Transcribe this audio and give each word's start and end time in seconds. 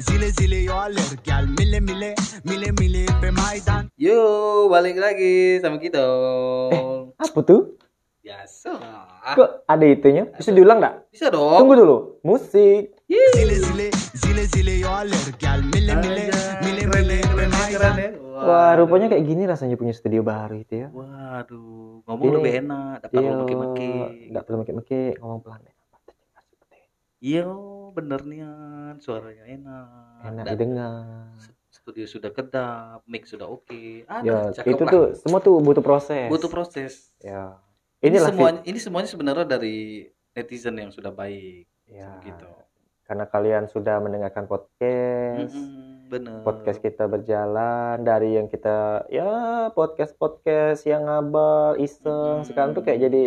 Zile 0.00 0.32
zile 0.32 0.64
yo 0.64 0.72
aler 0.80 1.12
Gel 1.20 1.44
mile 1.44 1.84
mile 1.84 2.16
Mile 2.48 2.72
mile 2.80 3.04
pe 3.20 3.28
Maidan 3.28 3.92
Yo, 4.00 4.64
balik 4.72 4.96
lagi 4.96 5.60
sama 5.60 5.76
kita. 5.76 6.00
Apa 7.20 7.40
tuh? 7.44 7.76
Biasa. 8.24 8.72
Kok 9.36 9.68
ada 9.68 9.84
itunya? 9.84 10.24
Bisa 10.32 10.56
diulang 10.56 10.80
nggak? 10.80 11.12
Bisa 11.12 11.28
dong. 11.28 11.60
Tunggu 11.60 11.84
dulu. 11.84 11.96
Musik. 12.24 12.96
Zile 13.12 13.56
zile 13.60 13.86
Zile 14.16 14.42
zile 14.48 14.72
yo 14.80 14.88
aler 14.88 15.36
Gel 15.36 15.60
mile 15.60 16.00
mile 16.00 16.24
Mile 16.64 16.82
mile 16.88 17.16
pe 17.28 17.44
Maidan 17.52 17.96
Wah, 18.24 18.72
rupanya 18.72 19.12
kayak 19.12 19.24
gini 19.28 19.44
rasanya 19.44 19.76
punya 19.76 19.92
studio 19.92 20.24
baru 20.24 20.64
itu 20.64 20.86
ya. 20.86 20.88
Waduh, 20.94 22.06
ngomong 22.08 22.24
Ini- 22.24 22.36
lebih 22.40 22.52
enak, 22.64 22.94
tak 23.04 23.08
perlu 23.12 23.34
maki-maki. 23.44 23.90
Nggak 24.32 24.42
perlu 24.48 24.56
maki-maki, 24.62 25.00
ngomong 25.18 25.40
pelan. 25.44 25.60
Iya, 27.18 27.50
bener 27.90 28.20
nian, 28.22 28.94
suaranya 28.98 29.44
enak. 29.44 29.88
Enak 30.24 30.44
Dan 30.44 30.52
didengar. 30.52 31.32
studio 31.68 32.04
sudah 32.04 32.30
kedap, 32.30 33.00
mic 33.04 33.24
sudah 33.24 33.46
oke. 33.46 34.04
Ya, 34.04 34.20
Aduh, 34.44 34.52
cakep 34.52 34.68
itu 34.68 34.82
lah. 34.82 34.90
tuh 34.90 35.04
semua 35.14 35.38
tuh 35.38 35.56
butuh 35.58 35.80
proses. 35.80 36.28
butuh 36.28 36.48
proses. 36.48 37.12
Ya. 37.18 37.56
Ini 37.98 38.20
semuanya 38.20 38.60
ini 38.62 38.76
semuanya 38.76 39.06
sebenarnya 39.06 39.46
dari 39.48 40.04
netizen 40.32 40.76
yang 40.76 40.90
sudah 40.90 41.10
baik. 41.10 41.64
Ya. 41.84 42.20
gitu. 42.20 42.44
Karena 43.02 43.24
kalian 43.24 43.64
sudah 43.64 43.96
mendengarkan 43.98 44.44
podcast. 44.44 45.48
Mm-mm, 45.50 46.08
bener. 46.08 46.40
podcast 46.42 46.78
kita 46.78 47.04
berjalan 47.04 48.00
dari 48.00 48.36
yang 48.36 48.46
kita 48.46 49.08
ya 49.08 49.28
podcast 49.70 50.12
podcast 50.14 50.84
yang 50.84 51.04
ngabal 51.04 51.76
iseng 51.76 52.40
Hmm. 52.40 52.44
sekarang 52.44 52.72
tuh 52.72 52.80
kayak 52.82 53.00
jadi 53.02 53.22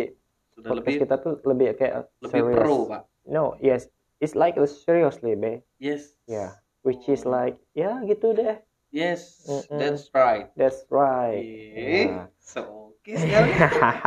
sudah 0.52 0.68
podcast 0.68 0.86
lebih 0.88 1.00
kita 1.00 1.14
tuh 1.16 1.32
lebih 1.44 1.66
kayak 1.72 1.94
lebih 2.20 2.30
serious. 2.42 2.56
pro, 2.56 2.76
Pak. 2.86 3.02
no 3.24 3.44
yes 3.58 3.86
it's 4.22 4.32
like 4.32 4.54
a 4.54 4.64
seriously 4.64 5.34
be 5.34 5.66
Yes. 5.76 6.14
ya 6.24 6.54
which 6.80 7.10
is 7.10 7.26
like 7.26 7.58
ya 7.74 7.98
gitu 8.06 8.32
deh 8.32 8.62
Yes, 8.92 9.48
Mm-mm. 9.48 9.80
that's 9.80 10.12
right. 10.12 10.52
that's 10.52 10.84
right 10.86 11.40
Eh, 11.40 12.06
Ya. 12.06 12.28
so 12.36 12.92
sekali. 13.02 13.48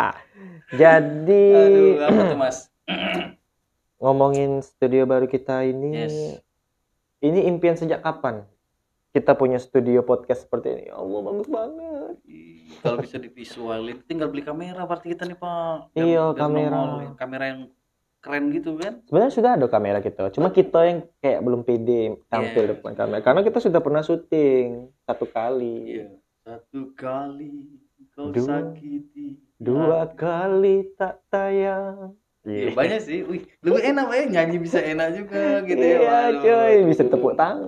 jadi 0.82 1.46
Aduh, 1.52 2.06
apa 2.06 2.22
tuh 2.30 2.38
Mas? 2.38 2.58
ngomongin 3.98 4.62
studio 4.62 5.04
baru 5.04 5.26
kita 5.26 5.66
ini 5.66 5.92
Yes. 6.06 6.16
ini 7.20 7.50
impian 7.50 7.74
sejak 7.74 8.00
kapan 8.00 8.46
kita 9.10 9.34
punya 9.34 9.58
studio 9.58 10.04
podcast 10.04 10.46
seperti 10.46 10.68
ini 10.70 10.84
ya 10.92 10.96
Allah 10.96 11.20
bagus 11.24 11.48
banget 11.48 12.16
Kalau 12.78 13.02
bisa 13.02 13.18
divisualin, 13.18 13.98
tinggal 14.06 14.30
beli 14.30 14.46
kamera 14.46 14.86
berarti 14.86 15.10
kita 15.10 15.26
nih 15.26 15.34
Pak. 15.34 15.96
Iya, 15.98 16.36
kamera. 16.38 17.10
kamera 17.18 17.44
yang 17.50 17.62
keren 18.26 18.50
gitu 18.50 18.74
kan? 18.76 19.06
Sebenarnya 19.06 19.30
sudah 19.32 19.52
ada 19.54 19.68
kamera 19.68 20.00
kita, 20.00 20.34
cuma 20.34 20.50
kita 20.50 20.80
yang 20.82 21.00
kayak 21.20 21.40
belum 21.40 21.62
pede 21.62 22.02
tampil 22.26 22.64
Iya. 22.66 22.72
depan 22.74 22.92
kamera. 22.92 23.22
Karena 23.22 23.42
kita 23.42 23.58
sudah 23.60 23.78
pernah 23.78 24.02
syuting 24.02 24.68
satu 25.06 25.26
kali, 25.28 26.02
Iya. 26.02 26.08
Satu 26.42 26.94
kali 26.94 27.78
kau 28.12 28.30
Dua. 28.30 28.46
sakiti. 28.70 29.38
dua 29.56 30.04
hati. 30.04 30.16
kali 30.16 30.76
tak 30.94 31.22
tayang. 31.28 32.14
Iya, 32.44 32.70
banyak 32.72 33.00
sih. 33.00 33.26
Wih, 33.26 33.42
lebih 33.60 33.82
enak 33.84 34.06
ya 34.08 34.24
nyanyi 34.32 34.58
bisa 34.60 34.78
enak 34.78 35.16
juga 35.16 35.66
gitu 35.66 35.82
ya. 35.82 35.98
Iya, 35.98 36.20
coy, 36.38 36.76
bisa 36.86 37.02
tepuk 37.04 37.34
tangan. 37.34 37.66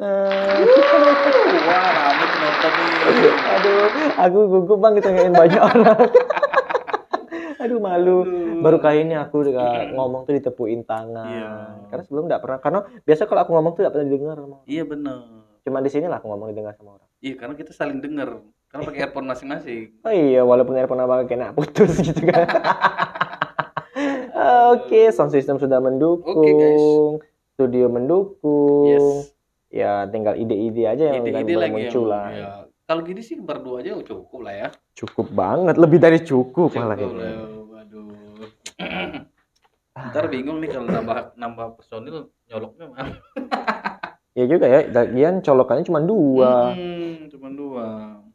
Wah, 1.66 1.90
rame 1.90 2.26
penonton 2.28 2.72
nih. 2.72 3.34
Aduh, 3.50 3.82
aku 4.16 4.40
gugup 4.48 4.78
bang 4.78 4.94
ditanyain 4.96 5.34
banyak 5.34 5.58
orang. 5.60 5.98
Aduh 7.68 7.80
malu. 7.80 8.18
Aduh. 8.24 8.64
Baru 8.64 8.78
kali 8.80 9.04
ini 9.04 9.14
aku 9.14 9.44
udah 9.44 9.92
ngomong 9.92 10.24
tuh 10.24 10.34
ditepuin 10.34 10.82
tangan. 10.82 11.28
Iya. 11.28 11.52
Karena 11.88 12.04
sebelum 12.04 12.24
nggak 12.26 12.42
pernah. 12.42 12.58
Karena 12.58 12.80
biasa 13.04 13.22
kalau 13.24 13.42
aku 13.44 13.52
ngomong 13.52 13.72
tuh 13.76 13.82
nggak 13.84 13.94
pernah 13.94 14.08
didengar 14.08 14.38
sama. 14.38 14.58
Iya 14.64 14.84
bener. 14.84 15.20
Cuma 15.62 15.84
di 15.84 15.92
sini 15.92 16.08
lah 16.08 16.18
aku 16.18 16.28
ngomong 16.28 16.48
didengar 16.50 16.74
sama 16.74 16.96
orang. 16.96 17.10
Iya, 17.20 17.36
karena 17.36 17.54
kita 17.54 17.72
saling 17.72 18.00
denger. 18.00 18.40
Karena 18.68 18.84
pakai 18.84 19.00
earphone 19.02 19.28
masing-masing. 19.28 19.82
Oh 20.08 20.14
iya, 20.14 20.42
walaupun 20.42 20.74
earphone 20.74 21.02
abang 21.02 21.28
kena 21.28 21.52
putus 21.52 22.00
gitu 22.08 22.24
kan. 22.24 22.48
Oke, 24.70 25.10
sound 25.10 25.34
system 25.34 25.58
sudah 25.58 25.80
mendukung, 25.80 26.40
Oke, 26.40 26.52
guys. 26.54 26.86
studio 27.52 27.90
mendukung. 27.90 28.88
Yes. 28.88 29.34
Ya, 29.68 30.08
tinggal 30.08 30.40
ide-ide 30.40 30.88
aja 30.88 31.04
yang 31.12 31.26
Ide-ide 31.26 31.44
baru 31.50 31.60
lagi 31.60 31.74
muncul 31.76 32.04
yang, 32.06 32.12
lah. 32.14 32.26
ya. 32.32 32.50
Kalau 32.88 33.02
gini 33.04 33.20
sih 33.20 33.36
berdua 33.36 33.84
aja 33.84 34.00
cukup 34.00 34.40
lah 34.40 34.54
ya. 34.56 34.68
Cukup 34.96 35.28
banget, 35.30 35.76
lebih 35.76 36.00
dari 36.00 36.20
cukup, 36.22 36.72
malah 36.72 36.96
Cukup 36.96 37.12
ini. 37.12 37.20
lah. 37.20 37.36
Ntar 39.98 40.30
bingung 40.30 40.58
nih 40.58 40.70
kalau 40.70 40.88
nambah 40.88 41.34
nambah 41.34 41.68
personil 41.76 42.18
nyoloknya 42.46 42.86
mah. 42.88 43.10
Ya 44.32 44.46
juga 44.46 44.70
ya, 44.70 44.86
lagian 44.86 45.42
colokannya 45.42 45.82
cuma 45.84 45.98
dua. 45.98 46.72
Hmm, 46.72 47.26
cuma 47.28 47.50
dua. 47.50 47.86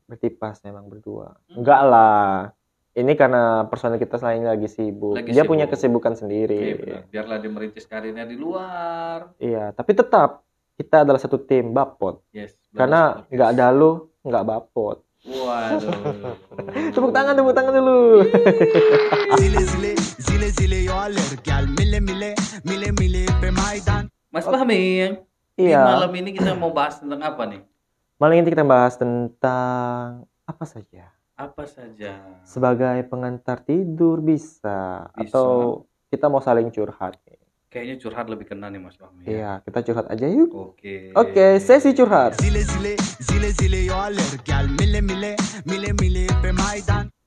Berarti 0.05 0.29
pas 0.29 0.59
memang 0.61 0.91
berdua. 0.91 1.39
Enggak 1.49 1.81
lah. 1.87 2.51
Ini 2.93 3.15
karena 3.15 3.43
personel 3.65 3.97
kita 3.97 4.19
selain 4.19 4.43
lagi 4.43 4.67
sibuk. 4.67 5.17
Lagi 5.17 5.31
Dia 5.31 5.47
sibuk. 5.47 5.51
punya 5.55 5.65
kesibukan 5.65 6.13
Iya, 6.13 6.19
sendiri. 6.19 6.61
benar. 6.77 7.03
Biarlah 7.09 7.37
dia 7.39 7.51
merintis 7.51 7.87
karirnya 7.87 8.27
di 8.27 8.37
luar. 8.37 9.33
Iya, 9.39 9.71
tapi 9.73 9.95
tetap 9.95 10.43
kita 10.75 11.01
adalah 11.01 11.17
satu 11.17 11.39
tim 11.39 11.71
Bapot. 11.71 12.21
Yes. 12.35 12.53
Karena 12.75 13.23
nggak 13.31 13.49
ada 13.55 13.71
lu, 13.71 14.11
nggak 14.21 14.45
Bapot. 14.45 15.01
Waduh. 15.23 15.95
Tepuk 16.91 17.13
tangan, 17.15 17.39
tepuk 17.39 17.55
tangan 17.55 17.73
dulu. 17.79 18.27
Zile 19.39 19.63
zile 19.63 19.93
Zile 20.19 20.49
zile 20.51 20.79
yo 20.83 20.95
aler 20.99 21.31
Gel 21.47 21.71
mile 21.79 22.03
mile 22.03 22.35
Mile 22.67 22.91
mile 22.99 23.23
pe 23.39 23.55
Maidan 23.55 24.11
Mas 24.33 24.49
Fahmi, 24.49 25.13
di 25.53 25.69
iya. 25.69 25.85
malam 25.85 26.09
ini 26.17 26.33
kita 26.33 26.57
mau 26.57 26.73
bahas 26.73 26.97
tentang 26.97 27.21
apa 27.21 27.45
nih? 27.45 27.61
Malam 28.17 28.41
ini 28.41 28.49
kita 28.49 28.65
bahas 28.65 28.97
tentang 28.97 30.25
apa 30.49 30.65
saja. 30.65 31.13
Apa 31.37 31.69
saja? 31.69 32.17
Sebagai 32.41 33.05
pengantar 33.13 33.61
tidur 33.61 34.25
bisa, 34.25 35.05
Bisa. 35.13 35.37
atau 35.37 35.85
kita 36.09 36.33
mau 36.33 36.41
saling 36.41 36.73
curhat. 36.73 37.21
Kayaknya 37.73 37.97
curhat 38.05 38.29
lebih 38.29 38.53
kena 38.53 38.69
nih 38.69 38.85
Mas 38.85 39.01
Fahmi. 39.01 39.25
Iya, 39.25 39.65
kita 39.65 39.81
curhat 39.81 40.07
aja 40.13 40.29
yuk. 40.29 40.53
Oke. 40.53 41.09
Oke, 41.17 41.57
sesi 41.57 41.97
curhat. 41.97 42.37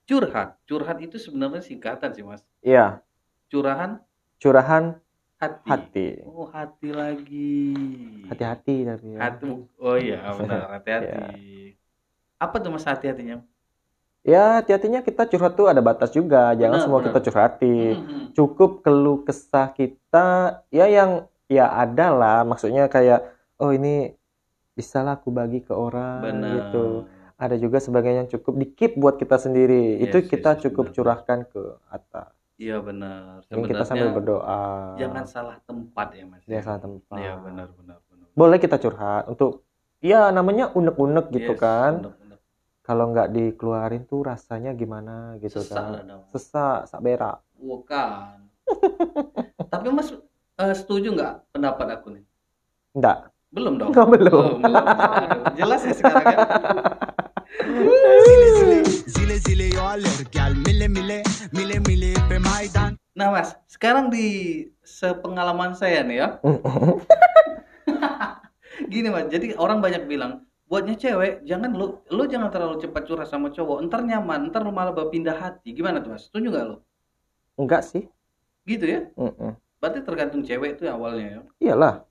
Curhat. 0.05 0.50
Curhat 0.69 0.97
itu 1.01 1.17
sebenarnya 1.17 1.66
singkatan 1.66 2.13
sih 2.13 2.22
Mas. 2.22 2.45
Iya, 2.61 3.01
Curahan 3.50 3.97
curahan 4.38 5.01
hati. 5.41 5.66
hati. 5.66 6.07
Oh, 6.29 6.45
hati 6.53 6.94
lagi. 6.94 7.57
Hati-hati 8.29 8.85
tapi 8.85 9.17
ya. 9.17 9.19
Hati. 9.25 9.50
Oh 9.81 9.97
iya, 9.97 10.29
benar. 10.38 10.78
Hati-hati. 10.78 11.09
Iya. 11.09 11.28
Apa 12.38 12.61
tuh 12.61 12.69
Mas 12.69 12.85
hati-hatinya? 12.85 13.41
Ya, 14.25 14.58
hati-hatinya 14.58 15.00
kita 15.00 15.30
curhat 15.30 15.53
tuh 15.53 15.69
ada 15.69 15.80
batas 15.80 16.09
juga. 16.09 16.50
Jangan 16.52 16.74
Benar, 16.74 16.84
semua 16.84 17.00
benar. 17.00 17.08
kita 17.08 17.19
curhatin. 17.24 17.96
Hmm. 17.96 18.25
cukup 18.34 18.81
keluh 18.81 19.22
kesah 19.22 19.72
kita 19.72 20.28
ya 20.68 20.86
yang 20.88 21.12
ya 21.47 21.72
ada 21.72 22.12
lah 22.12 22.44
maksudnya 22.44 22.90
kayak 22.90 23.24
oh 23.56 23.72
ini 23.72 24.12
bisa 24.74 25.00
lah 25.00 25.16
aku 25.16 25.31
bagi 25.31 25.62
ke 25.62 25.72
orang 25.72 26.19
Benar. 26.19 26.52
gitu 26.52 27.08
ada 27.35 27.56
juga 27.56 27.80
sebagian 27.80 28.16
yang 28.19 28.30
cukup 28.30 28.58
dikip 28.58 28.91
buat 28.94 29.16
kita 29.16 29.38
sendiri 29.38 29.96
Yes, 29.96 30.03
itu 30.03 30.18
yes, 30.19 30.28
kita 30.28 30.52
yes, 30.52 30.62
cukup 30.64 30.85
benar. 30.85 30.96
curahkan 30.97 31.40
ke 31.46 31.62
atas 31.88 32.28
Iya 32.56 32.80
benar. 32.80 33.44
Ini 33.46 33.62
kita 33.64 33.84
sambil 33.85 34.09
berdoa 34.12 34.96
jangan 34.97 35.24
salah 35.25 35.58
tempat 35.62 36.08
ya 36.12 36.24
Mas. 36.25 36.44
dia 36.44 36.59
salah 36.59 36.81
tempat 36.81 37.16
Iya 37.16 37.34
benar 37.38 37.68
benar 37.72 37.97
benar. 38.03 38.28
boleh 38.34 38.58
kita 38.58 38.75
curhat 38.75 39.30
untuk 39.30 39.64
ya 40.02 40.28
namanya 40.30 40.72
unek-unek 40.72 41.31
gitu 41.31 41.53
Yes, 41.53 41.62
kan 41.62 41.91
benar-benar. 42.03 42.25
Kalau 42.85 43.09
nggak 43.09 43.29
dikeluarin 43.29 44.06
tuh 44.06 44.22
rasanya 44.22 44.69
gimana 44.72 45.34
gitu 45.41 45.57
Sesak 45.57 45.81
kan 45.81 46.06
dong. 46.06 46.22
sesak 46.29 46.85
sak 46.85 47.01
berak 47.01 47.41
Bukan. 47.56 48.46
Tapi 49.73 49.88
Mas 49.90 50.13
eh, 50.56 50.72
setuju 50.72 51.12
nggak 51.12 51.34
pendapat 51.51 51.88
aku 51.97 52.13
nih? 52.13 52.23
enggak 52.94 53.18
Belum 53.50 53.79
dong. 53.79 53.90
Nggak, 53.90 54.07
belum. 54.12 54.35
Oh, 54.35 54.56
belum. 54.59 54.84
Aduh, 54.84 55.41
Jelas 55.55 55.82
ya 55.82 55.93
sekarang 55.96 56.26
ya. 56.28 56.37
Zile 58.22 58.47
zile 58.52 58.79
Zile 59.08 59.35
zile 59.40 59.66
yo 59.72 59.82
aler 59.82 60.17
Gel 60.28 60.53
mile 60.59 60.85
mile 60.85 61.23
Mile 61.55 61.79
mile 61.82 62.11
pe 62.28 62.37
Maidan 62.37 62.99
Nah 63.16 63.32
Mas, 63.32 63.55
sekarang 63.66 64.11
di 64.11 64.28
sepengalaman 64.84 65.72
saya 65.72 66.03
nih 66.03 66.20
ya. 66.20 66.28
Gini 68.91 69.08
Mas, 69.08 69.32
jadi 69.32 69.55
orang 69.55 69.79
banyak 69.79 70.03
bilang 70.03 70.43
buatnya 70.66 70.96
cewek 70.97 71.46
jangan 71.46 71.72
lu 71.78 72.02
lu 72.09 72.23
jangan 72.26 72.50
terlalu 72.50 72.82
cepat 72.82 73.03
curhat 73.06 73.29
sama 73.29 73.53
cowok. 73.53 73.85
Ntar 73.85 74.02
nyaman 74.06 74.50
ntar 74.50 74.66
lu 74.66 74.73
malah 74.73 74.94
berpindah 74.94 75.38
hati. 75.38 75.73
Gimana 75.73 76.02
tuh 76.02 76.17
mas? 76.17 76.26
Setuju 76.28 76.47
nggak 76.50 76.66
lo 76.66 76.76
enggak 77.56 77.82
sih. 77.85 78.03
Gitu 78.66 78.85
ya? 78.85 79.02
Mm-mm. 79.16 79.53
berarti 79.78 80.02
tergantung 80.02 80.41
cewek 80.41 80.82
itu 80.82 80.90
awalnya 80.90 81.26
ya? 81.26 81.41
Iyalah. 81.62 82.02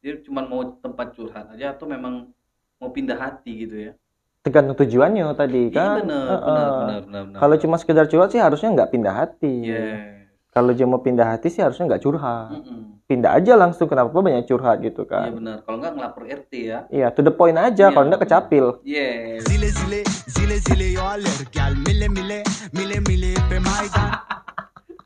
Dia 0.00 0.16
cuma 0.24 0.40
mau 0.48 0.80
tempat 0.80 1.12
curhat 1.12 1.52
aja 1.52 1.76
atau 1.76 1.84
memang 1.84 2.32
mau 2.80 2.88
pindah 2.88 3.20
hati 3.20 3.68
gitu 3.68 3.76
ya? 3.76 3.92
Tergantung 4.40 4.72
tujuannya 4.80 5.36
tadi 5.36 5.68
iya 5.68 5.76
kan? 5.76 5.96
benar 6.00 6.24
Heeh. 6.24 6.40
benar 6.40 6.68
benar 6.72 7.00
benar 7.04 7.22
benar. 7.28 7.38
Kalau 7.44 7.56
cuma 7.60 7.76
sekedar 7.76 8.08
curhat 8.08 8.32
sih 8.32 8.40
harusnya 8.40 8.72
nggak 8.72 8.90
pindah 8.90 9.14
hati. 9.14 9.54
Yes 9.68 10.19
kalau 10.50 10.70
dia 10.70 10.82
mau 10.82 10.98
pindah 10.98 11.26
hati 11.28 11.46
sih 11.46 11.58
harusnya 11.58 11.86
nggak 11.86 12.02
curhat 12.02 12.50
Mm-mm. 12.52 13.06
pindah 13.06 13.32
aja 13.32 13.54
langsung 13.54 13.86
kenapa 13.86 14.10
banyak 14.12 14.44
curhat 14.44 14.78
gitu 14.80 15.02
Iya 15.02 15.10
kan 15.12 15.30
benar. 15.32 15.56
Kalau 15.62 15.76
nggak 15.78 15.92
ngelapor 15.94 16.22
RT 16.26 16.52
ya. 16.60 16.78
iya 16.88 17.06
to 17.08 17.20
the 17.20 17.30
point 17.30 17.54
aja 17.54 17.86
Iya. 17.86 17.92
kalau 17.92 18.04
enggak 18.04 18.22
kecapil 18.22 18.66
Yes. 18.82 19.46
zile 19.46 19.68
zile 19.70 20.00
zile 20.26 20.56
zile 20.60 20.86
yo 20.90 21.02
alergial 21.02 21.72
mile 21.80 22.06
mile 22.08 22.42
mile 22.70 22.98
mile 23.00 23.30
pe 23.46 23.56
maidan 23.58 24.10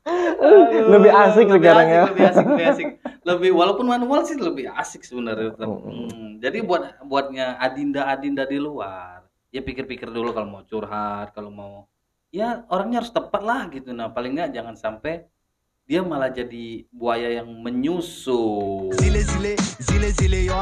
Aduh, 0.05 0.93
Lebih 0.93 1.09
asik 1.09 1.49
lebih 1.49 1.65
sekarang 1.65 1.87
asik, 1.87 1.95
ya. 1.95 2.03
Lebih 2.05 2.25
asik, 2.29 2.45
lebih 2.45 2.67
asik. 2.69 2.87
Lebih 3.25 3.51
walaupun 3.51 3.85
manual 3.89 4.21
sih 4.21 4.37
lebih 4.37 4.69
asik 4.69 5.01
sebenarnya. 5.01 5.57
Mm. 5.57 5.65
Hmm, 5.81 6.29
Jadi 6.37 6.61
buat 6.61 7.01
buatnya 7.01 7.57
adinda-adinda 7.57 8.45
di 8.45 8.61
luar, 8.61 9.25
ya 9.49 9.65
pikir-pikir 9.65 10.13
dulu 10.13 10.29
kalau 10.29 10.45
mau 10.47 10.61
curhat, 10.61 11.33
kalau 11.33 11.49
mau 11.49 11.89
ya 12.29 12.69
orangnya 12.69 13.01
harus 13.01 13.09
tepat 13.09 13.41
lah 13.41 13.65
gitu. 13.67 13.89
Nah, 13.89 14.13
paling 14.13 14.37
nggak 14.37 14.53
jangan 14.53 14.77
sampai 14.77 15.25
dia 15.85 16.01
malah 16.01 16.33
jadi 16.33 16.81
buaya 16.89 17.29
yang 17.29 17.45
menyusup. 17.61 18.89
zile 18.97 19.21
zile 19.21 19.53
zile 19.77 20.09
zile 20.09 20.39
yo 20.41 20.57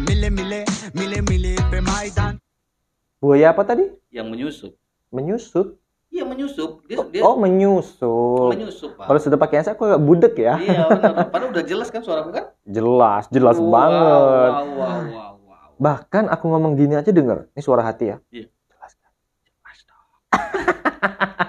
mile 0.00 0.30
mile 0.30 0.62
mile 0.94 1.18
mile 1.26 1.58
pe 1.66 1.82
maidan 1.82 2.38
buaya 3.18 3.50
apa 3.50 3.66
tadi 3.66 3.90
Yang 4.08 4.26
menyusup. 4.30 4.72
menyusut 5.10 5.68
Iya 6.06 6.22
menyusup. 6.22 6.86
Dia 6.86 7.02
dia 7.10 7.26
oh 7.26 7.34
menyusup 7.34 8.54
menyusup, 8.54 8.94
Pak. 8.94 9.10
kalau 9.10 9.18
sudah 9.18 9.34
pakai 9.34 9.66
saya 9.66 9.74
aku 9.74 9.90
agak 9.90 9.98
budek 10.00 10.34
ya 10.38 10.54
Iya, 10.54 10.86
benar. 11.02 11.26
Padahal 11.26 11.50
udah 11.50 11.64
jelas 11.66 11.90
kan 11.90 12.06
suaraku 12.06 12.30
kan? 12.30 12.54
jelas 12.62 13.26
jelas 13.28 13.58
Wow, 13.58 13.66
banget 13.68 14.50
Wow, 14.54 14.66
wow, 14.70 14.98
wow, 15.02 15.32
wow. 15.42 15.68
bahkan 15.76 16.30
aku 16.30 16.46
ngomong 16.46 16.78
gini 16.78 16.94
aja 16.94 17.10
denger 17.10 17.50
ini 17.50 17.58
suara 17.58 17.82
hati 17.82 18.14
ya 18.14 18.22
Iya. 18.30 18.46
jelas 18.46 18.92
kan 18.94 19.10
Jelas 19.42 19.78
dong. 19.82 20.06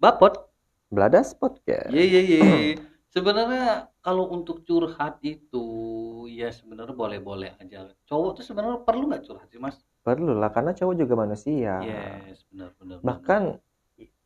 Bapot. 0.00 0.48
Bladas 0.88 1.36
podcast 1.36 1.92
Iya 1.92 2.00
iya 2.00 2.20
iya. 2.24 2.42
Sebenarnya 3.12 3.92
kalau 4.00 4.32
untuk 4.32 4.64
curhat 4.64 5.20
itu 5.20 5.64
ya 6.32 6.48
sebenarnya 6.48 6.96
boleh-boleh 6.96 7.52
aja. 7.60 7.92
Cowok 8.08 8.40
tuh 8.40 8.44
sebenarnya 8.48 8.80
perlu 8.88 9.12
nggak 9.12 9.28
curhat 9.28 9.52
sih 9.52 9.60
mas? 9.60 9.76
perlu 10.04 10.36
lah 10.36 10.52
karena 10.52 10.76
cowok 10.76 10.94
juga 11.00 11.14
manusia 11.16 11.80
Yes 11.80 12.44
benar-benar. 12.52 13.00
Iya. 13.00 13.04
bahkan 13.04 13.42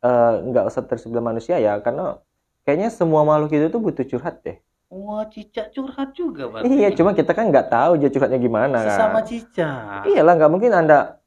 eh, 0.03 0.33
nggak 0.43 0.65
usah 0.67 0.83
tersebelah 0.83 1.23
manusia 1.23 1.55
ya 1.55 1.79
karena 1.79 2.19
kayaknya 2.67 2.91
semua 2.91 3.23
makhluk 3.23 3.55
itu 3.55 3.71
tuh 3.71 3.79
butuh 3.79 4.03
curhat 4.03 4.43
deh 4.43 4.59
Wah 4.89 5.23
cicak 5.29 5.71
curhat 5.71 6.17
juga 6.17 6.49
berarti. 6.51 6.67
iya 6.67 6.89
cuma 6.91 7.15
kita 7.15 7.31
kan 7.31 7.47
nggak 7.47 7.71
tahu 7.71 7.95
dia 7.95 8.09
curhatnya 8.11 8.41
gimana 8.41 8.83
sesama 8.83 9.21
kan 9.21 9.29
cicak. 9.31 10.01
iyalah 10.11 10.33
nggak 10.35 10.51
mungkin 10.51 10.71
anda 10.75 11.18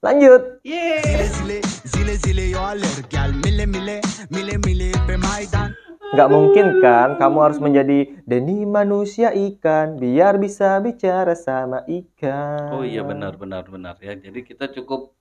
lanjut 0.00 0.64
zile 0.64 0.96
Yes. 1.04 1.32
zile 1.36 1.58
zile 1.84 2.14
zile 2.16 2.44
yo 2.56 2.60
alergial 2.64 3.36
mile 3.44 3.66
mile 3.68 4.00
mile 4.32 4.56
mile 4.64 4.88
pe 5.06 5.16
maidan 5.20 5.76
nggak 6.16 6.28
mungkin 6.32 6.80
kan 6.80 7.20
kamu 7.20 7.38
harus 7.44 7.60
menjadi 7.60 8.08
Denny 8.24 8.64
manusia 8.64 9.30
ikan 9.30 10.00
biar 10.00 10.40
bisa 10.40 10.80
bicara 10.80 11.36
sama 11.36 11.84
ikan 11.84 12.72
Oh 12.72 12.82
iya 12.82 13.04
benar 13.04 13.36
benar 13.36 13.68
benar 13.68 13.94
ya. 14.00 14.16
Jadi 14.16 14.40
kita 14.40 14.72
cukup 14.72 15.12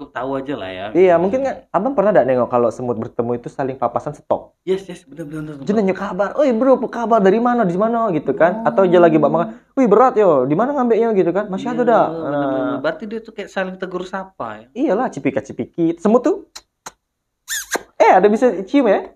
cukup 0.00 0.16
tahu 0.16 0.30
aja 0.40 0.54
lah 0.56 0.70
ya. 0.72 0.86
iya 0.96 1.14
mungkin 1.14 1.44
nggak 1.44 1.68
abang 1.68 1.92
pernah 1.92 2.08
nggak 2.10 2.24
nengok 2.24 2.48
kalau 2.48 2.72
semut 2.72 2.96
bertemu 2.96 3.36
itu 3.36 3.52
saling 3.52 3.76
papasan 3.76 4.16
stop 4.16 4.56
Yes 4.64 4.88
yes 4.88 5.04
benar 5.04 5.24
benar. 5.24 5.42
benar. 5.54 5.64
Dia 5.64 5.72
nanya 5.72 5.92
kabar, 5.92 6.32
oi 6.36 6.52
bro, 6.52 6.76
apa 6.76 6.88
kabar 6.88 7.20
dari 7.20 7.36
mana, 7.36 7.64
di 7.64 7.76
mana 7.76 8.08
gitu 8.10 8.32
kan? 8.32 8.60
Atau 8.62 8.84
dia 8.84 8.96
lagi 8.96 9.16
bawa 9.16 9.32
makan, 9.32 9.48
wih 9.72 9.84
berat 9.84 10.16
yo, 10.16 10.44
di 10.44 10.52
mana 10.52 10.72
ngambilnya 10.72 11.12
gitu 11.12 11.32
kan? 11.32 11.48
Masih 11.48 11.72
ada 11.72 11.80
Iya, 11.80 11.88
dah. 11.88 12.04
benar-benar. 12.08 12.60
Nah, 12.60 12.76
Berarti 12.78 13.04
dia 13.04 13.20
tuh 13.20 13.32
kayak 13.32 13.48
saling 13.48 13.76
tegur 13.76 14.04
sapa 14.04 14.48
ya. 14.60 14.66
iyalah 14.72 15.08
cipika 15.08 15.40
cipiki, 15.40 15.96
semut 15.96 16.20
tuh. 16.20 16.36
Eh 18.00 18.12
ada 18.12 18.28
bisa 18.28 18.52
cium 18.64 18.84
ya? 18.84 19.12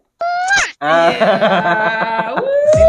Ah. 0.81 1.13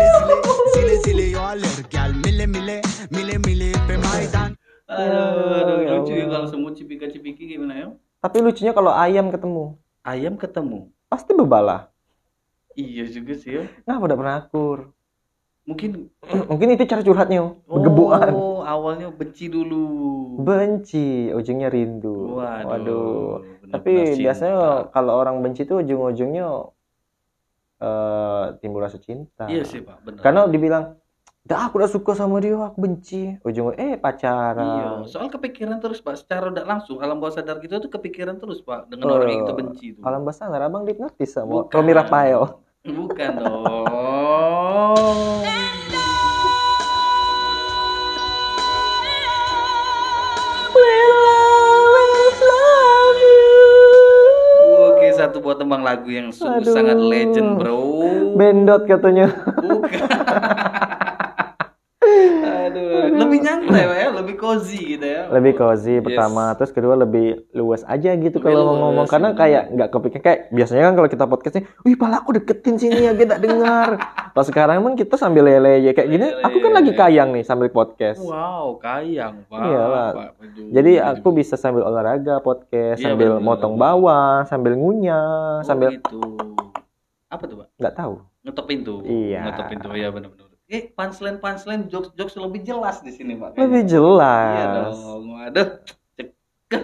Aduh, 4.85 5.49
aduh, 5.57 5.77
Ya 5.81 5.91
lucu 5.97 6.13
ya 6.13 6.25
kalau 6.29 6.45
semut 6.45 6.77
cipika-cipiki 6.77 7.49
gimana 7.49 7.73
ya? 7.73 7.87
Tapi 8.21 8.37
lucunya 8.41 8.69
kalau 8.69 8.93
ayam 8.93 9.33
ketemu, 9.33 9.77
Ayam 10.01 10.37
ketemu. 10.37 10.89
pasti 11.09 11.33
bebalah. 11.33 11.89
Iya 12.75 13.07
juga 13.09 13.33
sih 13.33 13.51
ya. 13.57 13.63
Nah, 13.87 13.97
udah 13.97 14.13
pernah 14.13 14.35
akur. 14.37 14.91
Mungkin 15.65 16.13
Mungkin 16.51 16.67
itu 16.77 16.85
cara 16.85 17.01
curhatnya, 17.01 17.57
begebuan. 17.65 18.29
Oh, 18.29 18.61
awalnya 18.61 19.09
benci 19.09 19.49
dulu. 19.49 20.37
Benci, 20.45 21.33
ujungnya 21.33 21.73
rindu. 21.73 22.37
Waduh. 22.37 22.69
Waduh. 22.69 23.25
benar-benar 23.41 23.73
Tapi 23.73 23.93
cinta. 24.13 24.21
biasanya 24.21 24.57
kalau 24.93 25.13
orang 25.17 25.41
benci 25.41 25.65
tuh 25.65 25.81
ujung-ujungnya 25.81 26.45
eh 27.75 28.43
timbul 28.61 28.85
rasa 28.85 29.01
cinta. 29.01 29.49
Iya 29.49 29.65
sih 29.65 29.81
pak, 29.81 29.97
benar. 30.05 30.21
Karena 30.21 30.41
dibilang, 30.45 30.83
dah 31.45 31.69
aku 31.69 31.77
udah 31.77 31.87
suka 31.87 32.11
sama 32.13 32.41
dia, 32.41 32.57
aku 32.57 32.77
benci. 32.79 33.37
Ujungnya, 33.39 33.77
eh 33.77 33.89
Iya, 33.91 34.01
pacaran. 34.01 35.05
soal 35.05 35.29
kepikiran 35.29 35.77
terus 35.77 36.01
pak, 36.01 36.17
secara 36.17 36.49
tidak 36.49 36.65
langsung 36.65 36.97
alam 36.99 37.21
bawah 37.21 37.33
sadar 37.35 37.61
kita 37.61 37.77
tuh 37.77 37.91
kepikiran 37.91 38.41
terus 38.41 38.59
pak 38.59 38.89
dengan 38.89 39.05
Oh, 39.07 39.15
orang 39.15 39.29
yang 39.29 39.41
kita 39.45 39.53
benci 39.55 39.85
itu. 39.93 39.99
Alam 40.01 40.25
bahasa 40.25 40.49
Arab, 40.49 40.73
abang 40.73 40.83
dihipnotis 40.83 41.29
sama. 41.31 41.69
Romi 41.69 41.93
Rafael. 41.93 42.41
Bukan 42.83 43.31
dong. 43.37 43.85
Oke, 54.85 55.07
satu 55.13 55.37
buat 55.39 55.57
tembang 55.57 55.81
lagu 55.81 56.07
yang 56.07 56.29
sungguh 56.31 56.63
Aduh. 56.63 56.73
sangat 56.73 56.97
legend, 56.97 57.59
bro. 57.59 57.79
Bendot 58.35 58.83
katanya. 58.85 59.27
Bukan. 59.55 60.09
Aduh, 62.75 63.15
lebih 63.23 63.39
nyantai 63.39 63.83
ya, 63.87 64.07
lebih 64.11 64.35
cozy 64.35 64.99
gitu 64.99 65.05
ya. 65.07 65.31
Lebih 65.31 65.55
cozy 65.55 65.95
Yes. 65.97 66.03
pertama, 66.03 66.51
terus 66.59 66.71
kedua 66.75 66.99
lebih 66.99 67.47
luas 67.55 67.87
aja 67.87 68.11
gitu 68.19 68.37
kalau 68.43 68.75
ngomong 68.75 69.07
karena 69.07 69.31
iya. 69.31 69.37
kayak 69.39 69.63
nggak 69.71 69.89
kepikir 69.95 70.19
kayak 70.19 70.39
biasanya 70.51 70.91
kan 70.91 70.93
kalau 70.99 71.09
kita 71.09 71.25
podcastnya, 71.25 71.63
wih 71.87 71.95
pala 71.95 72.19
aku 72.19 72.35
deketin 72.35 72.75
sini 72.75 73.07
ya 73.07 73.15
kita 73.15 73.39
dengar. 73.39 73.95
Pas 74.35 74.43
sekarang 74.43 74.83
emang 74.83 74.99
kita 74.99 75.15
sambil 75.15 75.47
lele 75.47 75.79
ya 75.79 75.95
kayak 75.95 76.09
gini, 76.11 76.27
aku 76.43 76.57
kan 76.59 76.71
lagi 76.75 76.91
kayang 76.91 77.31
nih 77.31 77.47
sambil 77.47 77.71
podcast. 77.71 78.19
Wow, 78.19 78.75
kayang, 78.83 79.47
Pak. 79.47 80.35
Aduh, 80.43 80.75
Jadi 80.75 80.99
aku 80.99 81.31
bisa 81.31 81.55
sambil 81.55 81.87
olahraga 81.87 82.43
podcast, 82.43 82.99
Iya, 82.99 83.15
sambil 83.15 83.39
bener. 83.39 83.47
motong 83.47 83.79
bawang, 83.79 84.43
sambil 84.43 84.75
ngunyah, 84.75 85.63
Oh, 85.63 85.63
sambil 85.63 85.95
gitu. 85.95 86.19
Apa 87.31 87.43
tuh, 87.47 87.63
Pak? 87.63 87.67
nggak 87.79 87.95
tahu. 87.95 88.13
Ngetok 88.45 88.65
pintu. 88.67 88.95
Iya. 89.07 89.41
Ngetok 89.49 89.65
pintu. 89.71 89.87
Iya, 89.95 90.07
benar-benar. 90.11 90.44
Eh, 90.65 90.89
punchline 90.97 91.37
punchline 91.37 91.85
jokes 91.93 92.09
jokes 92.17 92.33
lebih 92.41 92.65
jelas 92.65 92.97
di 93.05 93.13
sini, 93.13 93.37
Pak. 93.37 93.53
Lebih 93.53 93.85
jelas. 93.85 94.49
Iya 94.57 94.65
dong. 94.73 95.23
Waduh. 95.29 95.67
Cekeh. 96.17 96.83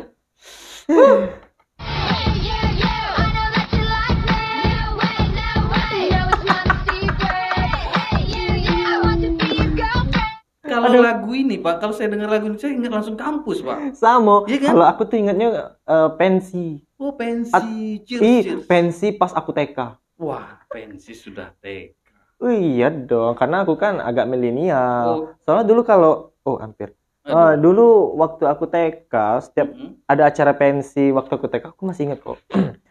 Kalau 10.61 10.87
Aduh. 10.87 11.01
lagu 11.03 11.31
ini, 11.33 11.57
Pak, 11.57 11.81
kalau 11.81 11.91
saya 11.91 12.13
dengar 12.13 12.29
lagu 12.31 12.47
ini 12.47 12.61
saya 12.61 12.77
ingat 12.77 12.93
langsung 12.93 13.17
kampus, 13.17 13.65
Pak. 13.65 13.97
Sama. 13.97 14.45
Iya 14.45 14.57
kan? 14.61 14.77
Kalau 14.77 14.85
aku 14.87 15.01
tuh 15.09 15.17
ingatnya 15.19 15.73
eh, 15.89 16.09
pensi. 16.21 16.85
Oh, 17.01 17.17
pensi. 17.17 17.49
At- 17.49 17.65
cheers, 18.05 18.21
cheers. 18.21 18.63
pensi 18.69 19.09
pas 19.17 19.33
aku 19.33 19.51
TK. 19.57 19.97
Wah, 20.21 20.61
pensi 20.69 21.17
sudah 21.17 21.49
TK. 21.57 22.00
Oh, 22.41 22.49
iya 22.49 22.89
dong, 22.89 23.37
karena 23.37 23.61
aku 23.61 23.77
kan 23.77 24.01
agak 24.01 24.25
milenial. 24.25 25.05
Oh. 25.05 25.19
Soalnya 25.45 25.65
dulu 25.69 25.81
kalau 25.85 26.33
oh 26.41 26.57
hampir. 26.57 26.97
Aduh. 27.21 27.53
dulu 27.61 27.87
waktu 28.17 28.49
aku 28.49 28.65
TK, 28.65 29.13
setiap 29.45 29.69
Mm-mm. 29.69 30.01
ada 30.09 30.25
acara 30.25 30.57
pensi 30.57 31.13
waktu 31.13 31.29
aku 31.37 31.45
TK, 31.45 31.69
aku 31.69 31.85
masih 31.85 32.09
ingat 32.09 32.19
kok. 32.25 32.41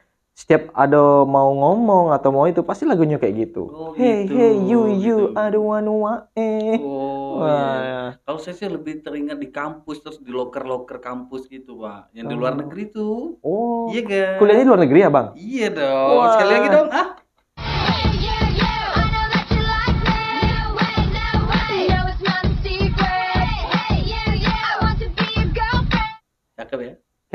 setiap 0.41 0.71
ada 0.73 1.27
mau 1.27 1.51
ngomong 1.53 2.15
atau 2.15 2.31
mau 2.33 2.47
itu 2.47 2.63
pasti 2.63 2.87
lagunya 2.87 3.19
kayak 3.19 3.35
gitu. 3.37 3.67
Oh, 3.67 3.91
hey 3.93 4.25
gitu, 4.25 4.39
hey 4.39 4.55
you 4.57 4.81
you 4.89 5.17
gitu. 5.29 5.37
I 5.37 5.51
don't 5.51 5.67
wanna 5.67 6.31
eh. 6.33 6.79
Oh, 6.79 7.43
Wah, 7.43 7.51
iya. 7.51 8.03
Kalau 8.23 8.39
saya 8.39 8.55
sih 8.55 8.71
lebih 8.71 9.03
teringat 9.03 9.37
di 9.37 9.51
kampus 9.51 10.01
terus 10.01 10.23
di 10.23 10.31
loker-loker 10.31 11.03
kampus 11.03 11.51
gitu, 11.51 11.83
Pak. 11.83 12.15
Yang 12.15 12.27
di 12.31 12.35
luar 12.39 12.55
Oh. 12.55 12.59
negeri 12.63 12.85
tuh. 12.89 13.19
Oh, 13.43 13.91
Iya 13.91 14.03
kan? 14.07 14.33
kuliahnya 14.39 14.63
di 14.65 14.71
luar 14.71 14.81
negeri 14.81 14.99
ya 15.03 15.11
bang? 15.11 15.27
Iya 15.35 15.67
dong. 15.75 16.15
Wah. 16.17 16.33
Sekali 16.39 16.53
lagi 16.55 16.69
dong. 16.71 16.89
Ah. 16.89 17.09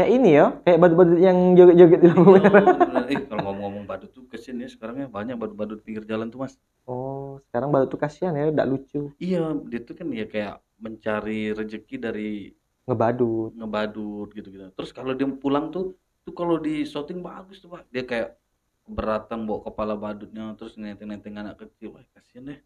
Kayak 0.06 0.22
ini 0.22 0.38
ya, 0.38 0.46
kayak 0.62 0.78
badut-badut 0.78 1.18
yang 1.18 1.38
joget-joget 1.58 1.98
di 1.98 2.08
lampu 2.14 2.30
Iya, 2.30 2.34
merah. 2.38 2.62
bener-bener. 2.62 3.04
Eh, 3.10 3.20
kalau 3.26 3.42
ngomong-ngomong 3.50 3.84
badut 3.90 4.10
tuh 4.14 4.24
kesian 4.30 4.62
ya 4.62 4.70
sekarang 4.70 5.02
ya 5.02 5.08
banyak 5.10 5.34
badut-badut 5.34 5.82
pinggir 5.82 6.06
jalan 6.06 6.30
tuh, 6.30 6.46
Mas. 6.46 6.62
Oh, 6.86 7.42
sekarang 7.50 7.74
badut 7.74 7.90
tuh 7.90 7.98
kasihan 7.98 8.38
ya, 8.38 8.54
udah 8.54 8.66
lucu. 8.70 9.10
Iya, 9.18 9.58
dia 9.66 9.82
tuh 9.82 9.98
kan 9.98 10.06
ya 10.14 10.30
kayak 10.30 10.62
mencari 10.78 11.58
rezeki 11.58 11.96
dari 11.98 12.54
Ngebadut. 12.86 13.58
ngebadut 13.58 14.30
gitu-gitu. 14.30 14.70
Terus 14.78 14.94
kalau 14.94 15.18
dia 15.18 15.26
pulang 15.26 15.74
tuh 15.74 15.98
itu 16.22 16.30
kalau 16.38 16.62
di 16.62 16.86
shooting 16.86 17.26
bagus 17.26 17.58
tuh 17.58 17.74
pak 17.74 17.90
dia 17.90 18.06
kayak 18.06 18.38
keberatan 18.86 19.50
bawa 19.50 19.66
kepala 19.66 19.94
badutnya 19.98 20.54
terus 20.54 20.78
nenteng-nenteng 20.78 21.34
anak 21.34 21.58
kecil 21.58 21.98
Wah, 21.98 22.06
kasihan 22.14 22.54
deh 22.54 22.60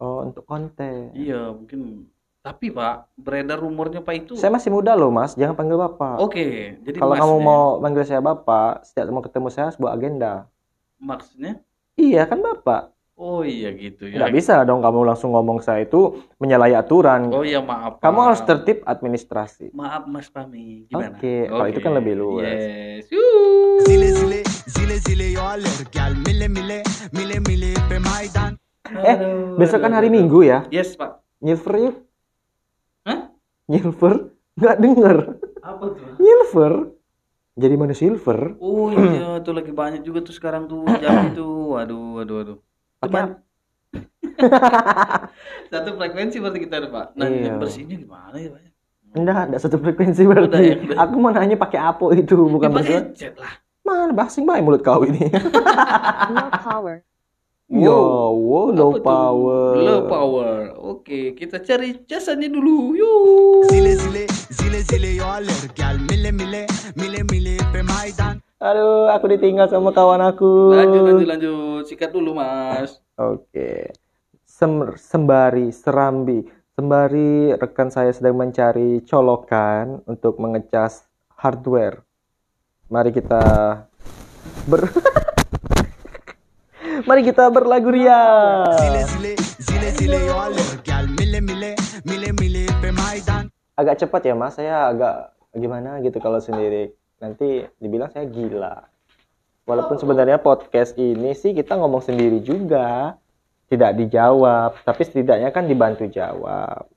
Oh, 0.00 0.24
untuk 0.24 0.44
konten. 0.44 1.12
iya 1.12 1.48
mungkin 1.52 2.08
tapi 2.48 2.72
pak 2.72 3.12
beredar 3.14 3.60
rumornya 3.60 4.00
pak 4.00 4.14
itu 4.16 4.32
Saya 4.32 4.48
masih 4.48 4.72
muda 4.72 4.96
loh, 4.96 5.12
Mas. 5.12 5.36
Jangan 5.36 5.52
panggil 5.52 5.76
Bapak. 5.76 6.16
oke 6.18 6.46
jadi 6.80 6.96
Kalau 6.96 7.12
kamu 7.12 7.36
mau 7.38 7.62
panggil 7.78 8.02
saya 8.02 8.20
Bapak, 8.20 8.80
setiap 8.82 9.04
mau 9.08 9.20
ketemu 9.20 9.46
saya 9.48 9.68
harus 9.68 9.76
bawa 9.76 9.92
agenda. 9.92 10.48
maksudnya 10.98 11.60
Iya, 11.94 12.24
kan 12.24 12.40
Bapak. 12.40 12.96
oh 13.14 13.42
iya 13.42 13.68
gitu 13.70 14.06
ya 14.06 14.16
Nggak 14.16 14.32
bisa 14.32 14.62
dong 14.62 14.80
kamu 14.80 15.02
langsung 15.04 15.30
ngomong 15.30 15.58
saya 15.58 15.82
itu 15.82 16.00
menyalahi 16.38 16.72
aturan. 16.72 17.28
oh 17.28 17.42
iya 17.42 17.60
maaf 17.60 18.00
Kamu 18.00 18.18
harus 18.24 18.40
tertib 18.40 18.80
administrasi. 18.82 19.68
maaf 19.70 20.06
mas 20.06 20.26
Pami 20.26 20.86
gimana 20.86 21.12
Oke, 21.12 21.44
kalau 21.44 21.66
itu 21.66 21.80
kan 21.80 21.92
lebih 21.92 22.16
luas. 22.16 22.48
yes 22.48 23.10
Yuh. 23.10 23.84
zile 23.84 24.08
zile 24.14 24.40
zile 24.66 24.96
zile 24.98 25.26
yo 25.28 25.44
alır 25.44 25.84
gel 25.90 26.16
mile 26.16 26.48
mile 26.48 26.80
mile 27.10 27.36
mile 27.42 27.70
pe 27.84 28.00
maydan 28.00 28.56
Eh, 28.88 29.20
Besok 29.54 29.84
kan 29.84 29.92
hari. 29.92 30.08
Minggu 30.08 30.40
ya. 30.42 30.64
yes 30.70 30.96
pak 30.96 31.20
Nyilver 31.38 31.76
yuk. 31.78 32.07
Hah? 33.68 33.70
Nyilver? 33.70 34.14
Nggak 34.56 34.76
denger. 34.80 35.16
apa 35.60 35.84
tuh 35.92 36.08
Nyilver? 36.16 36.72
Jadi 37.58 37.74
mana 37.74 37.90
silver? 37.92 38.54
Oh 38.58 38.88
iya, 38.88 39.42
tuh 39.42 39.50
lagi 39.50 39.74
banyak 39.74 40.00
juga 40.00 40.22
tuh 40.22 40.30
sekarang 40.30 40.64
tuh 40.64 40.86
jam 40.96 41.10
itu. 41.30 41.42
Waduh, 41.74 42.16
waduh, 42.16 42.34
waduh. 42.40 42.58
Cuman 43.02 43.42
satu 45.68 45.90
frekuensi 45.94 46.38
berarti 46.38 46.58
kita 46.62 46.74
ada, 46.78 46.88
Pak. 46.88 47.06
Nah, 47.12 47.26
Iya. 47.26 47.44
yang 47.44 47.58
bersihnya 47.58 47.96
gimana 47.98 48.36
ya, 48.38 48.48
Pak? 48.48 48.60
Enggak, 49.10 49.42
enggak 49.50 49.60
satu 49.60 49.76
frekuensi 49.76 50.22
Udah, 50.22 50.30
berarti. 50.46 50.62
ya, 50.62 50.76
udah. 50.78 50.96
Aku 51.02 51.14
mau 51.18 51.32
nanya 51.34 51.56
pakai 51.56 51.80
apa 51.82 52.04
itu, 52.14 52.36
bukan 52.38 52.68
Ya, 52.70 52.76
pakai 52.78 52.94
headset 52.94 53.34
lah. 53.34 53.52
Mana 53.82 54.12
basing 54.12 54.44
baik 54.44 54.62
mulut 54.62 54.80
kau 54.80 55.02
ini. 55.02 55.26
Low 56.32 56.48
power. 56.54 57.02
Yo, 57.68 58.00
wow, 58.32 58.72
low 58.72 58.90
Apa 58.90 58.96
tuh? 58.96 59.04
power. 59.04 59.68
Low 59.76 60.00
power. 60.08 60.52
Oke, 60.80 61.36
kita 61.36 61.60
cari 61.60 62.00
jasanya 62.08 62.48
dulu. 62.48 62.96
Yuk. 62.96 63.68
zile 63.68 63.92
zile 63.92 64.24
zile 64.48 64.80
zile 64.80 65.10
yo 65.12 65.28
alır 65.28 65.68
gel 65.76 66.00
mile 66.08 66.32
mile 66.32 66.64
mile 66.96 67.20
mile 67.28 67.60
pe 67.68 67.84
maydan 67.84 68.40
Aduh, 68.58 69.12
aku 69.12 69.28
ditinggal 69.28 69.68
sama 69.68 69.92
kawan 69.92 70.24
aku. 70.24 70.72
Lanjut, 70.72 71.02
lanjut, 71.04 71.28
lanjut. 71.28 71.82
Sikat 71.86 72.08
dulu, 72.08 72.32
Mas. 72.34 73.04
Oke. 73.14 73.92
Sem- 74.42 74.96
sembari 74.96 75.68
serambi, 75.68 76.42
sembari 76.72 77.52
rekan 77.52 77.92
saya 77.92 78.10
sedang 78.10 78.34
mencari 78.34 79.04
colokan 79.04 80.00
untuk 80.08 80.40
mengecas 80.40 81.04
hardware. 81.36 82.00
Mari 82.88 83.12
kita 83.12 83.44
ber 84.64 84.88
Mari 87.08 87.24
kita 87.24 87.48
berlagu 87.48 87.88
ria. 87.88 88.20
Agak 93.72 93.96
cepat 93.96 94.28
ya, 94.28 94.36
Mas. 94.36 94.60
Saya 94.60 94.92
agak 94.92 95.32
gimana 95.56 96.04
gitu 96.04 96.20
kalau 96.20 96.36
sendiri. 96.36 96.92
Nanti 97.16 97.64
dibilang 97.80 98.12
saya 98.12 98.28
gila. 98.28 98.84
Walaupun 99.64 99.96
sebenarnya 99.96 100.36
podcast 100.36 101.00
ini 101.00 101.32
sih 101.32 101.56
kita 101.56 101.80
ngomong 101.80 102.04
sendiri 102.04 102.44
juga. 102.44 103.16
Tidak 103.72 103.96
dijawab, 104.04 104.84
tapi 104.84 105.08
setidaknya 105.08 105.48
kan 105.48 105.64
dibantu 105.64 106.04
jawab. 106.12 106.92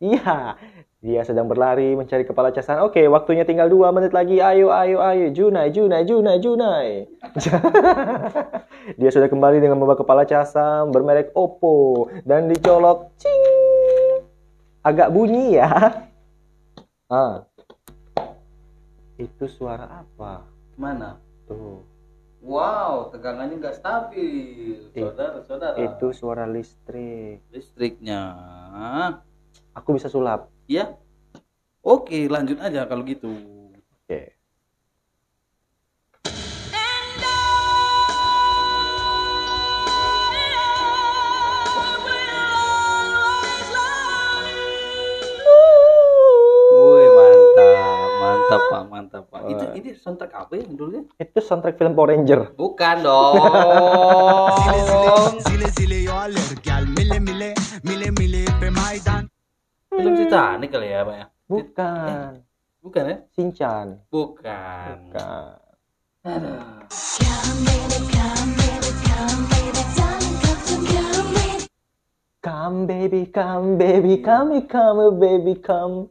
Iya, 0.00 0.56
dia 1.04 1.20
sedang 1.28 1.44
berlari 1.44 1.92
mencari 1.92 2.24
kepala 2.24 2.56
casan. 2.56 2.80
Oke, 2.80 3.04
waktunya 3.04 3.44
tinggal 3.44 3.68
dua 3.68 3.92
menit 3.92 4.16
lagi. 4.16 4.40
Ayo, 4.40 4.72
ayo, 4.72 4.96
ayo. 5.04 5.28
Junai, 5.28 5.68
Junai, 5.68 6.08
Junai, 6.08 6.40
Junai. 6.40 7.04
dia 9.00 9.10
sudah 9.12 9.28
kembali 9.28 9.60
dengan 9.60 9.76
membawa 9.76 10.00
kepala 10.00 10.24
casam 10.24 10.88
bermerek 10.88 11.36
Oppo. 11.36 12.08
Dan 12.24 12.48
dicolok. 12.48 13.12
Cing. 13.20 14.24
Agak 14.80 15.12
bunyi 15.12 15.60
ya. 15.60 15.68
Ah. 17.10 17.42
Itu 19.18 19.50
suara 19.50 20.06
apa? 20.06 20.46
Mana? 20.78 21.18
Tuh. 21.50 21.82
Wow, 22.38 23.10
tegangannya 23.10 23.58
nggak 23.58 23.82
stabil. 23.82 24.94
Saudara-saudara. 24.94 25.74
Itu 25.74 26.14
suara 26.14 26.46
listrik. 26.46 27.42
listriknya. 27.50 28.22
Aku 29.70 29.94
bisa 29.94 30.10
sulap. 30.10 30.50
Ya. 30.66 30.98
Oke, 31.80 32.26
lanjut 32.26 32.58
aja 32.58 32.90
kalau 32.90 33.06
gitu. 33.06 33.30
Oke. 34.02 34.34
Woi, 46.70 47.06
mantap, 47.14 48.10
mantap 48.18 48.60
Pak, 48.66 48.82
mantap 48.90 49.24
Pak. 49.30 49.40
Itu 49.46 49.64
ini 49.78 49.90
soundtrack 49.94 50.34
apa 50.34 50.52
ya 50.58 50.66
dulunya? 50.66 51.06
Itu 51.14 51.38
soundtrack 51.38 51.78
film 51.78 51.94
Power 51.94 52.10
Ranger. 52.10 52.58
Bukan 52.58 52.96
dong. 53.06 53.34
Film 60.00 60.16
Titanic 60.16 60.72
kali 60.72 60.88
ya, 60.88 61.04
Pak 61.04 61.16
ya? 61.20 61.26
Bukan. 61.44 62.30
Bukan 62.80 63.02
ya? 63.04 63.16
Shinchan. 63.36 63.86
Bukan. 64.08 65.12
Bukan. 65.12 65.52
Aduh. 66.24 66.60
Come 72.40 72.88
baby, 72.88 73.28
come 73.28 73.76
baby, 73.76 74.24
come, 74.24 74.64
come 74.64 75.20
baby, 75.20 75.60
come. 75.60 76.08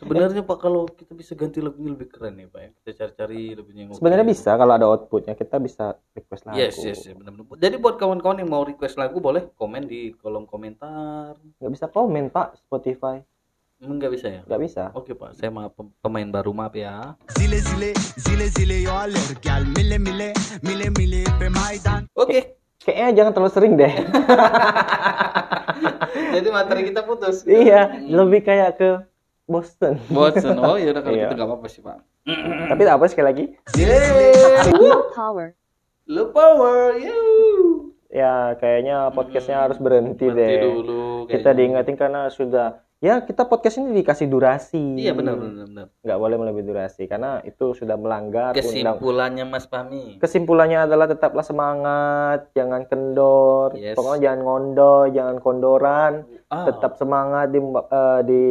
Sebenarnya 0.00 0.40
Pak 0.40 0.58
kalau 0.58 0.88
kita 0.88 1.12
bisa 1.12 1.32
ganti 1.34 1.60
lagunya 1.60 1.92
lebih 1.92 2.08
keren 2.08 2.34
ya, 2.34 2.48
Pak 2.48 2.56
ya. 2.58 2.68
Kita 2.74 2.90
cari-cari 2.98 3.52
lagunya 3.52 3.80
yang. 3.84 3.92
Sebenarnya 3.92 4.24
bisa 4.24 4.50
kalau 4.52 4.72
ada 4.72 4.86
outputnya 4.86 5.34
kita 5.34 5.56
bisa 5.58 5.84
request 6.10 6.42
lagu. 6.42 6.56
Yes, 6.56 6.80
yes, 6.80 7.04
yes, 7.04 7.12
benar-benar. 7.12 7.44
Jadi 7.54 7.76
buat 7.76 7.94
kawan-kawan 7.94 8.40
yang 8.40 8.48
mau 8.48 8.64
request 8.64 8.96
lagu 8.96 9.18
boleh 9.18 9.52
komen 9.54 9.84
di 9.84 10.16
kolom 10.16 10.44
komentar. 10.44 11.36
Nggak 11.60 11.70
bisa 11.70 11.86
komen 11.86 12.28
Pak 12.28 12.56
Spotify. 12.58 13.20
Enggak 13.78 14.10
bisa 14.10 14.28
ya? 14.30 14.40
Nggak 14.42 14.60
bisa. 14.60 14.82
Oke 14.92 15.12
Pak, 15.12 15.32
saya 15.34 15.48
maaf 15.48 15.72
pem- 15.72 15.92
pemain 15.98 16.28
baru 16.30 16.52
maaf 16.52 16.72
ya. 16.72 17.16
zile 17.30 17.60
zile 17.62 17.90
zile 18.18 18.46
zile 18.50 18.76
yo 18.78 18.92
alır 18.94 19.16
gel 19.38 19.64
mile 19.66 19.96
mile 19.96 20.32
mile 20.60 20.88
mile 20.90 21.24
pe 21.36 21.48
maydan 21.48 22.04
Oke. 22.14 22.56
Kayaknya 22.78 23.12
jangan 23.14 23.32
terlalu 23.32 23.52
sering 23.52 23.72
deh. 23.76 23.92
Jadi 26.30 26.48
materi 26.48 26.80
kita 26.82 27.00
putus. 27.02 27.44
iya, 27.44 27.88
Hmm. 27.90 28.08
lebih 28.10 28.40
kayak 28.42 28.70
ke 28.76 28.90
Boston. 29.50 29.98
Bosen. 30.08 30.54
Oh 30.56 30.78
ya 30.78 30.94
udah 30.94 31.02
kalau 31.02 31.12
Iya. 31.12 31.24
gitu 31.26 31.34
nggak 31.34 31.48
apa-apa 31.50 31.66
sih 31.66 31.82
Pak. 31.82 31.98
Tapi 32.70 32.82
apa 32.86 33.04
sekali 33.04 33.26
lagi. 33.26 33.44
Yeay. 33.74 34.70
Low 34.72 35.10
power. 35.10 35.58
Lu 36.06 36.30
power, 36.30 36.94
you. 36.96 37.20
Ya, 38.08 38.54
kayaknya 38.56 39.10
podcastnya 39.10 39.62
harus 39.62 39.78
berhenti, 39.78 40.26
Hmm. 40.26 40.34
Berhenti 40.34 40.54
deh. 40.56 40.62
dulu. 40.66 41.02
Kita 41.26 41.50
diingetin 41.50 41.94
karena 41.94 42.26
sudah 42.26 42.82
ya 43.00 43.24
kita 43.24 43.48
podcast 43.48 43.80
ini 43.80 43.96
dikasih 43.96 44.28
durasi. 44.28 45.00
Iya 45.00 45.16
benar 45.16 45.40
benar 45.40 45.64
benar. 45.66 45.86
Nggak 46.04 46.18
boleh 46.20 46.36
melebihi 46.36 46.66
durasi 46.68 47.02
karena 47.08 47.40
itu 47.48 47.72
sudah 47.72 47.96
melanggar 47.96 48.52
undang. 48.52 48.60
Kesimpulannya 48.60 49.44
Mas 49.48 49.64
Pami. 49.64 50.20
Kesimpulannya 50.20 50.84
adalah 50.84 51.08
tetaplah 51.08 51.40
semangat, 51.40 52.52
jangan 52.52 52.84
kendor, 52.84 53.72
Yes. 53.72 53.96
pokoknya 53.96 54.20
jangan 54.28 54.40
ngondo, 54.44 54.96
jangan 55.10 55.36
kondoran, 55.40 56.12
Ah, 56.52 56.68
tetap 56.68 57.00
semangat 57.00 57.48
di 57.48 57.58
eh, 57.64 58.20
di 58.28 58.42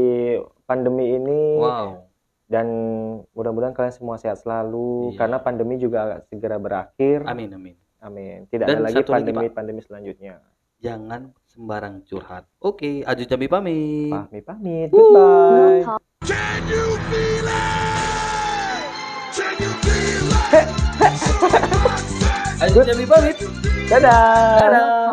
pandemi 0.66 1.14
ini 1.14 1.62
Wow. 1.62 2.10
dan 2.50 2.68
mudah-mudahan 3.38 3.78
kalian 3.78 3.94
semua 3.94 4.18
sehat 4.18 4.42
selalu 4.42 5.14
Iya. 5.14 5.18
karena 5.22 5.38
pandemi 5.40 5.78
juga 5.78 6.26
segera 6.26 6.58
berakhir. 6.58 7.22
Amin 7.30 7.54
amin. 7.54 7.76
Amin. 8.00 8.48
Tidak 8.48 8.66
Dan 8.66 8.82
ada 8.82 8.90
lagi 8.90 9.04
pandemi-pandemi 9.04 9.84
selanjutnya. 9.84 10.40
Jangan 10.80 11.36
sembarang 11.44 12.08
curhat. 12.08 12.48
Oke, 12.64 13.04
Aju 13.04 13.24
Jambi 13.28 13.52
pamit. 13.52 14.16
Pamit 14.16 14.44
pamit. 14.48 14.88
Goodbye. 14.88 15.84
Low 15.84 15.84
power. 15.84 16.00
Can 16.24 16.62
you 16.72 16.88
feel 17.12 17.48
it? 17.52 18.88
Can 19.36 19.56
you 19.60 19.72
feel 19.84 20.32
it? 20.56 20.68
Aju 22.64 22.80
Jambi 22.88 23.06
pamit. 23.12 23.36
Dadah. 23.92 24.56
Dadah. 24.56 25.09